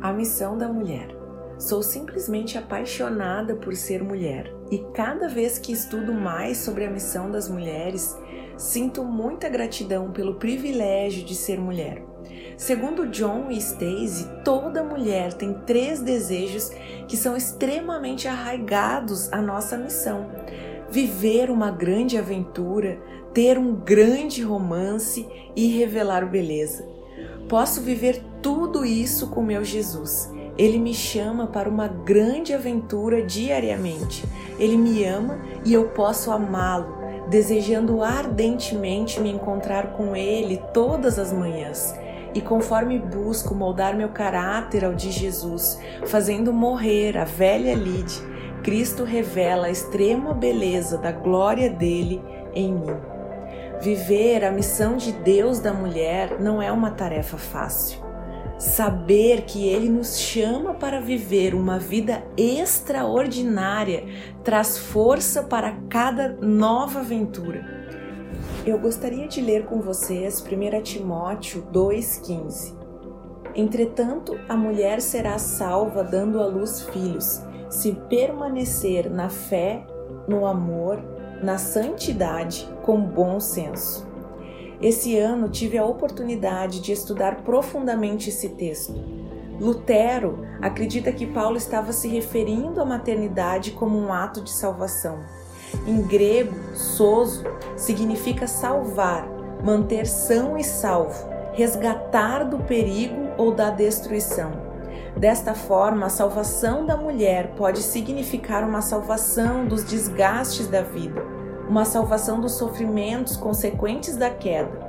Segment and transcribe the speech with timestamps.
[0.00, 1.08] A missão da mulher.
[1.58, 7.30] Sou simplesmente apaixonada por ser mulher e cada vez que estudo mais sobre a missão
[7.30, 8.16] das mulheres,
[8.58, 12.02] sinto muita gratidão pelo privilégio de ser mulher.
[12.56, 16.70] Segundo John e Stacey, toda mulher tem três desejos
[17.06, 20.30] que são extremamente arraigados à nossa missão:
[20.90, 22.98] viver uma grande aventura,
[23.32, 26.86] ter um grande romance e revelar beleza.
[27.48, 30.32] Posso viver tudo isso com meu Jesus.
[30.58, 34.24] Ele me chama para uma grande aventura diariamente.
[34.58, 36.96] Ele me ama e eu posso amá-lo,
[37.28, 41.94] desejando ardentemente me encontrar com Ele todas as manhãs.
[42.34, 48.20] E conforme busco moldar meu caráter ao de Jesus, fazendo morrer a velha lide,
[48.62, 52.20] Cristo revela a extrema beleza da glória dele
[52.52, 53.15] em mim.
[53.80, 58.00] Viver a missão de Deus da mulher não é uma tarefa fácil.
[58.58, 64.04] Saber que Ele nos chama para viver uma vida extraordinária
[64.42, 67.64] traz força para cada nova aventura.
[68.64, 72.74] Eu gostaria de ler com vocês 1 Timóteo 2,15.
[73.54, 79.86] Entretanto, a mulher será salva dando à luz filhos, se permanecer na fé,
[80.26, 84.06] no amor, na santidade, com bom senso.
[84.80, 88.94] Esse ano tive a oportunidade de estudar profundamente esse texto.
[89.58, 95.20] Lutero acredita que Paulo estava se referindo à maternidade como um ato de salvação.
[95.86, 97.42] Em grego, soso
[97.76, 99.26] significa salvar,
[99.64, 104.65] manter são e salvo, resgatar do perigo ou da destruição.
[105.16, 111.36] Desta forma, a salvação da mulher pode significar uma salvação dos desgastes da vida
[111.68, 114.86] uma salvação dos sofrimentos consequentes da queda.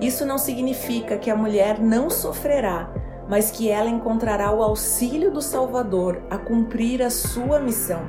[0.00, 2.90] Isso não significa que a mulher não sofrerá,
[3.28, 8.02] mas que ela encontrará o auxílio do Salvador a cumprir a sua missão.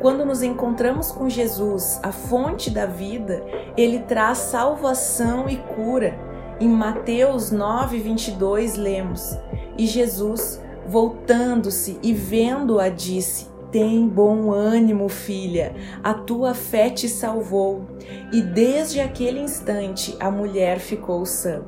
[0.00, 3.42] Quando nos encontramos com Jesus, a fonte da vida,
[3.76, 6.18] ele traz salvação e cura.
[6.60, 9.38] Em Mateus 9:22 lemos:
[9.76, 17.84] E Jesus, voltando-se e vendo-a, disse: tem bom ânimo, filha, a tua fé te salvou.
[18.32, 21.62] E desde aquele instante a mulher ficou sã.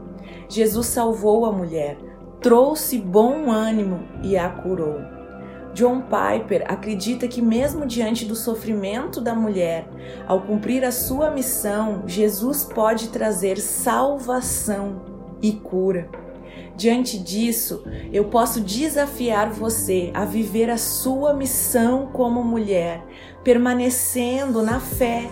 [0.49, 1.99] Jesus salvou a mulher,
[2.41, 5.01] trouxe bom ânimo e a curou.
[5.75, 9.87] John Piper acredita que, mesmo diante do sofrimento da mulher,
[10.27, 15.03] ao cumprir a sua missão, Jesus pode trazer salvação
[15.43, 16.09] e cura.
[16.77, 17.83] Diante disso,
[18.13, 23.05] eu posso desafiar você a viver a sua missão como mulher,
[23.43, 25.29] permanecendo na fé,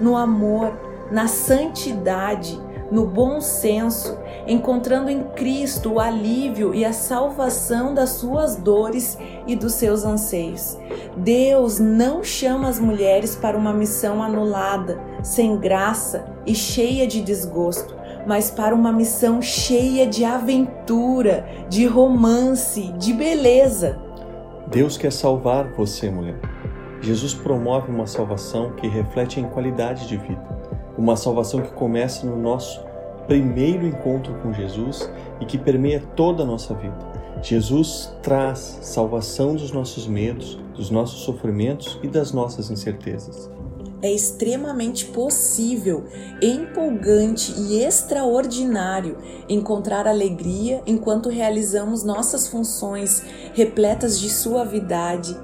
[0.00, 0.72] no amor,
[1.10, 8.56] na santidade, no bom senso, encontrando em Cristo o alívio e a salvação das suas
[8.56, 10.76] dores e dos seus anseios.
[11.16, 17.97] Deus não chama as mulheres para uma missão anulada, sem graça e cheia de desgosto
[18.28, 23.98] mas para uma missão cheia de aventura, de romance, de beleza.
[24.66, 26.38] Deus quer salvar você, mulher.
[27.00, 30.46] Jesus promove uma salvação que reflete em qualidade de vida,
[30.98, 32.84] uma salvação que começa no nosso
[33.26, 35.10] primeiro encontro com Jesus
[35.40, 36.98] e que permeia toda a nossa vida.
[37.40, 43.50] Jesus traz salvação dos nossos medos, dos nossos sofrimentos e das nossas incertezas
[44.00, 46.04] é extremamente possível,
[46.40, 53.22] empolgante e extraordinário encontrar alegria enquanto realizamos nossas funções
[53.54, 55.36] repletas de suavidade,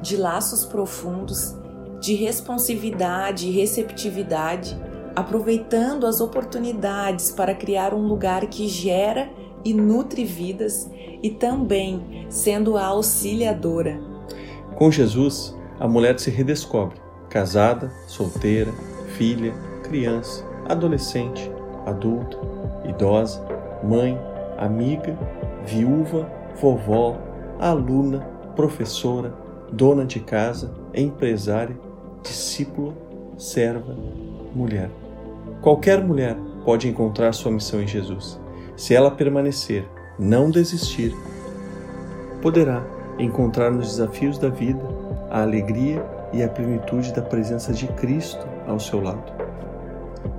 [0.00, 1.54] de laços profundos,
[2.00, 4.78] de responsividade e receptividade,
[5.16, 9.28] aproveitando as oportunidades para criar um lugar que gera
[9.64, 10.88] e nutre vidas
[11.22, 14.00] e também sendo a auxiliadora.
[14.76, 18.72] Com Jesus, a mulher se redescobre casada, solteira,
[19.16, 19.54] filha,
[19.84, 21.50] criança, adolescente,
[21.86, 22.36] adulta,
[22.84, 23.40] idosa,
[23.82, 24.20] mãe,
[24.58, 25.16] amiga,
[25.64, 26.28] viúva,
[26.60, 27.16] vovó,
[27.58, 28.20] aluna,
[28.56, 29.32] professora,
[29.72, 31.78] dona de casa, empresária,
[32.22, 32.92] discípula,
[33.38, 33.96] serva,
[34.54, 34.90] mulher.
[35.62, 38.38] Qualquer mulher pode encontrar sua missão em Jesus.
[38.76, 39.86] Se ela permanecer,
[40.18, 41.14] não desistir,
[42.42, 42.84] poderá
[43.18, 44.82] encontrar nos desafios da vida
[45.30, 49.32] a alegria e a plenitude da presença de Cristo ao seu lado.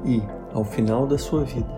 [0.06, 0.22] E,
[0.54, 1.70] ao final da sua vida,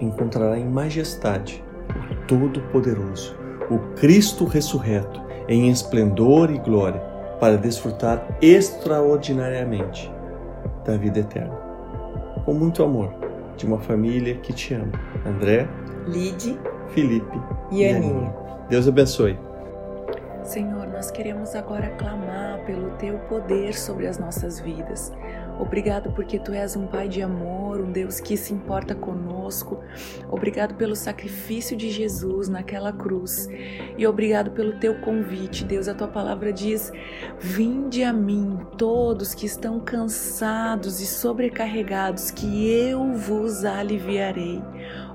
[0.00, 1.64] encontrará em majestade
[2.10, 3.36] o Todo-Poderoso,
[3.70, 7.00] o Cristo ressurreto, em esplendor e glória,
[7.40, 10.12] para desfrutar extraordinariamente
[10.84, 11.54] da vida eterna.
[12.44, 13.12] Com muito amor,
[13.56, 14.92] de uma família que te ama.
[15.24, 15.68] André,
[16.06, 16.58] Lide,
[16.88, 17.40] Felipe
[17.70, 18.34] e Aninha.
[18.68, 19.38] Deus abençoe.
[20.46, 25.12] Senhor, nós queremos agora clamar pelo teu poder sobre as nossas vidas.
[25.58, 29.80] Obrigado porque tu és um Pai de amor, um Deus que se importa conosco.
[30.30, 33.48] Obrigado pelo sacrifício de Jesus naquela cruz.
[33.98, 35.88] E obrigado pelo teu convite, Deus.
[35.88, 36.92] A tua palavra diz:
[37.40, 44.62] Vinde a mim, todos que estão cansados e sobrecarregados, que eu vos aliviarei.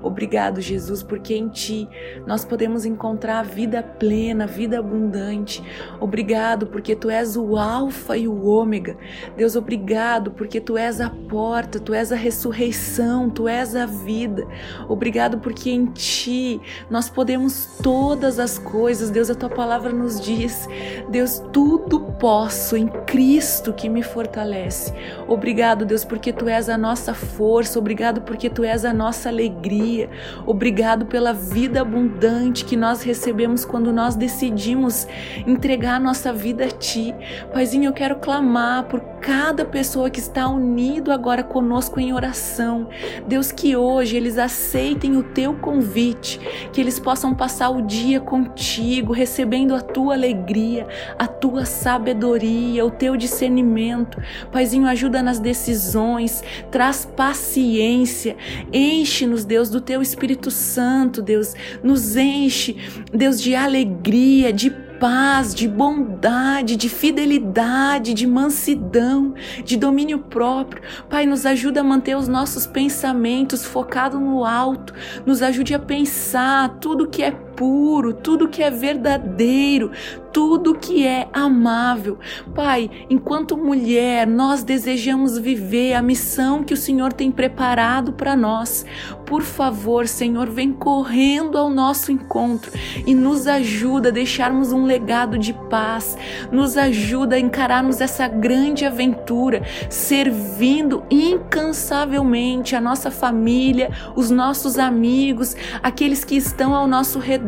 [0.02, 1.88] Obrigado, Jesus, porque em Ti
[2.26, 5.62] nós podemos encontrar a vida plena, vida abundante.
[6.00, 8.96] Obrigado, porque Tu és o Alfa e o Ômega.
[9.36, 14.46] Deus, obrigado, porque Tu és a porta, Tu és a ressurreição, Tu és a vida.
[14.88, 16.60] Obrigado, porque em Ti
[16.90, 19.10] nós podemos todas as coisas.
[19.10, 20.68] Deus, a Tua palavra nos diz:
[21.08, 24.92] Deus, tudo posso em Cristo que me fortalece.
[25.28, 27.78] Obrigado, Deus, porque Tu és a nossa força.
[27.78, 30.10] Obrigado, porque Tu és a nossa alegria alegria.
[30.44, 35.06] Obrigado pela vida abundante que nós recebemos quando nós decidimos
[35.46, 37.14] entregar a nossa vida a Ti.
[37.52, 42.88] Paizinho, eu quero clamar por cada pessoa que está unido agora conosco em oração.
[43.26, 46.40] Deus, que hoje eles aceitem o Teu convite,
[46.72, 52.90] que eles possam passar o dia contigo, recebendo a Tua alegria, a Tua sabedoria, o
[52.90, 54.20] Teu discernimento.
[54.50, 58.36] Paizinho, ajuda nas decisões, traz paciência,
[58.72, 62.74] enche-nos, Deus, do teu Espírito Santo, Deus, nos enche,
[63.12, 70.80] Deus, de alegria, de paz, de bondade, de fidelidade, de mansidão, de domínio próprio.
[71.10, 74.94] Pai, nos ajuda a manter os nossos pensamentos focados no alto,
[75.26, 79.90] nos ajude a pensar tudo que é puro, tudo que é verdadeiro,
[80.32, 82.18] tudo que é amável.
[82.54, 88.86] Pai, enquanto mulher, nós desejamos viver a missão que o Senhor tem preparado para nós.
[89.26, 92.72] Por favor, Senhor, vem correndo ao nosso encontro
[93.06, 96.16] e nos ajuda a deixarmos um legado de paz,
[96.50, 105.54] nos ajuda a encararmos essa grande aventura, servindo incansavelmente a nossa família, os nossos amigos,
[105.82, 107.41] aqueles que estão ao nosso redor.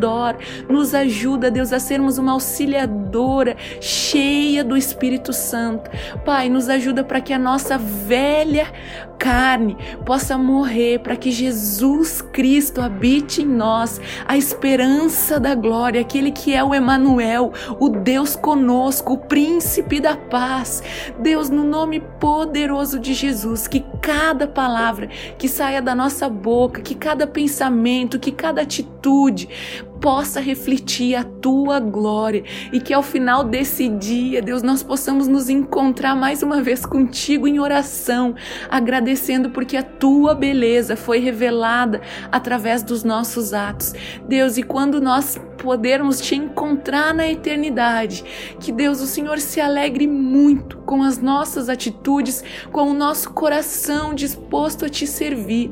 [0.68, 5.90] Nos ajuda, Deus, a sermos uma auxiliadora cheia do Espírito Santo.
[6.24, 8.66] Pai, nos ajuda para que a nossa velha
[9.18, 16.30] carne possa morrer, para que Jesus Cristo habite em nós, a esperança da glória, aquele
[16.30, 20.82] que é o Emanuel, o Deus conosco, o príncipe da paz.
[21.18, 25.08] Deus, no nome poderoso de Jesus, que cada palavra
[25.38, 29.48] que saia da nossa boca, que cada pensamento, que cada atitude
[30.04, 35.48] possa refletir a tua glória e que ao final desse dia, Deus, nós possamos nos
[35.48, 38.34] encontrar mais uma vez contigo em oração,
[38.68, 43.94] agradecendo porque a tua beleza foi revelada através dos nossos atos.
[44.28, 48.22] Deus, e quando nós podermos te encontrar na eternidade,
[48.60, 54.12] que Deus, o Senhor se alegre muito com as nossas atitudes, com o nosso coração
[54.12, 55.70] disposto a te servir.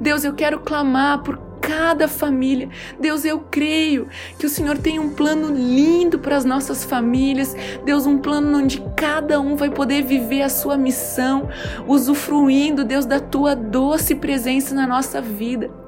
[0.00, 2.68] Deus, eu quero clamar por cada família.
[2.98, 7.56] Deus, eu creio que o Senhor tem um plano lindo para as nossas famílias.
[7.84, 11.48] Deus, um plano onde cada um vai poder viver a sua missão,
[11.86, 15.81] usufruindo, Deus, da tua doce presença na nossa vida.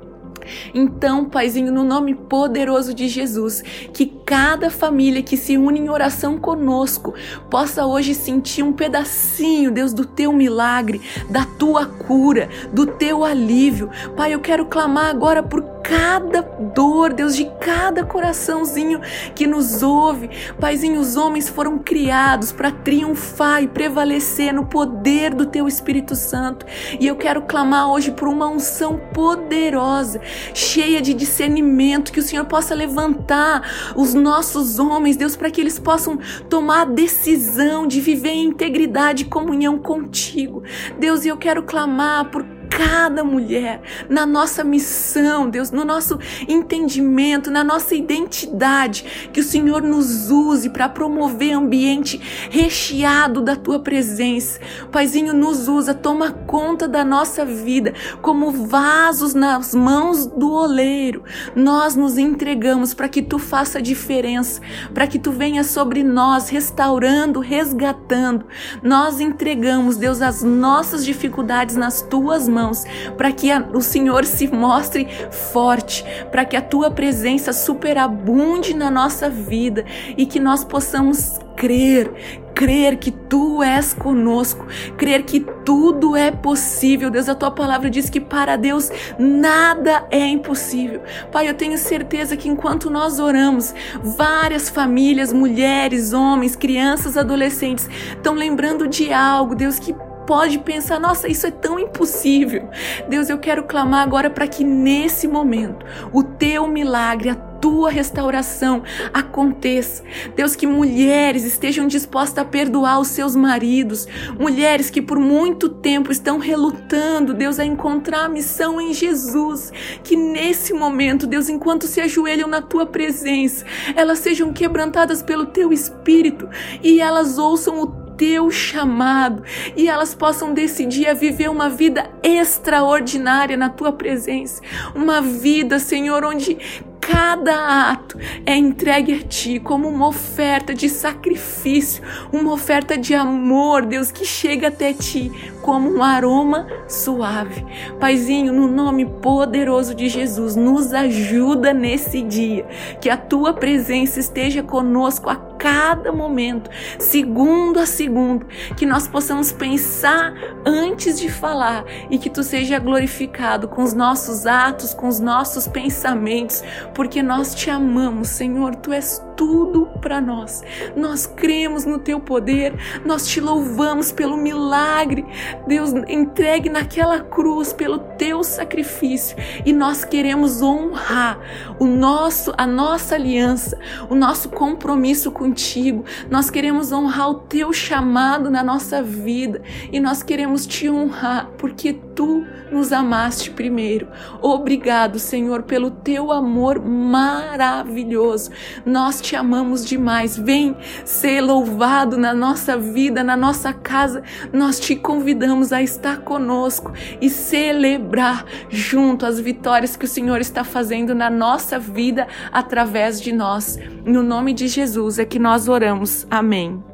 [0.75, 3.63] Então, Paizinho, no nome poderoso de Jesus,
[3.93, 7.15] que cada família que se une em oração conosco
[7.51, 13.91] possa hoje sentir um pedacinho, Deus, do teu milagre, da tua cura, do teu alívio.
[14.17, 19.01] Pai, eu quero clamar agora por cada dor, Deus, de cada coraçãozinho
[19.35, 20.31] que nos ouve.
[20.59, 26.65] Paizinho, os homens foram criados para triunfar e prevalecer no poder do Teu Espírito Santo.
[26.99, 30.21] E eu quero clamar hoje por uma unção poderosa,
[30.55, 35.79] cheia de discernimento, que o Senhor possa levantar os nossos homens, Deus, para que eles
[35.79, 40.63] possam tomar a decisão de viver em integridade e comunhão contigo.
[40.99, 47.49] Deus, e eu quero clamar por cada mulher, na nossa missão, Deus, no nosso entendimento,
[47.51, 54.59] na nossa identidade, que o Senhor nos use para promover ambiente recheado da tua presença.
[54.91, 61.23] Paizinho, nos usa, toma conta da nossa vida como vasos nas mãos do oleiro.
[61.55, 64.61] Nós nos entregamos para que tu faça diferença,
[64.93, 68.47] para que tu venha sobre nós restaurando, resgatando.
[68.83, 72.85] Nós entregamos, Deus, as nossas dificuldades nas tuas mãos mãos,
[73.17, 78.91] para que a, o Senhor se mostre forte, para que a tua presença superabunde na
[78.91, 79.85] nossa vida
[80.17, 82.13] e que nós possamos crer,
[82.55, 84.67] crer que tu és conosco,
[84.97, 87.11] crer que tudo é possível.
[87.11, 91.03] Deus, a tua palavra diz que para Deus nada é impossível.
[91.31, 98.35] Pai, eu tenho certeza que enquanto nós oramos, várias famílias, mulheres, homens, crianças, adolescentes estão
[98.35, 99.95] lembrando de algo, Deus, que
[100.27, 102.69] pode pensar: nossa, isso é tão impossível.
[103.09, 108.83] Deus, eu quero clamar agora para que nesse momento o teu milagre, a tua restauração
[109.11, 110.05] aconteça.
[110.37, 114.07] Deus, que mulheres estejam dispostas a perdoar os seus maridos,
[114.39, 119.73] mulheres que por muito tempo estão relutando, Deus, a encontrar a missão em Jesus.
[120.03, 123.65] Que nesse momento, Deus, enquanto se ajoelham na tua presença,
[123.97, 126.47] elas sejam quebrantadas pelo teu espírito
[126.83, 129.43] e elas ouçam o teu chamado
[129.77, 134.63] e elas possam decidir a viver uma vida extraordinária na tua presença.
[134.95, 136.59] Uma vida, Senhor, onde
[137.07, 142.03] cada ato é entregue a Ti como uma oferta de sacrifício,
[142.33, 145.31] uma oferta de amor, Deus, que chega até Ti
[145.61, 147.65] como um aroma suave.
[148.01, 152.67] Paizinho, no nome poderoso de Jesus, nos ajuda nesse dia,
[153.01, 156.69] que a Tua presença esteja conosco a cada momento,
[156.99, 158.45] segundo a segundo,
[158.77, 164.47] que nós possamos pensar antes de falar e que Tu seja glorificado com os nossos
[164.47, 166.63] atos, com os nossos pensamentos,
[166.95, 168.75] porque nós te amamos, Senhor.
[168.75, 170.63] Tu és tudo para nós.
[170.97, 172.75] Nós cremos no teu poder,
[173.05, 175.25] nós te louvamos pelo milagre,
[175.67, 181.39] Deus, entregue naquela cruz pelo teu sacrifício e nós queremos honrar
[181.79, 186.05] o nosso a nossa aliança, o nosso compromisso contigo.
[186.31, 189.63] Nós queremos honrar o teu chamado na nossa vida
[189.93, 194.09] e nós queremos te honrar porque tu nos amaste primeiro.
[194.41, 198.51] Obrigado, Senhor, pelo teu amor maravilhoso.
[198.85, 200.37] Nós te amamos demais.
[200.37, 204.23] Vem ser louvado na nossa vida, na nossa casa.
[204.53, 210.65] Nós te convidamos a estar conosco e celebrar junto as vitórias que o Senhor está
[210.65, 213.79] fazendo na nossa vida através de nós.
[214.05, 216.27] No nome de Jesus é que nós oramos.
[216.31, 216.94] Amém.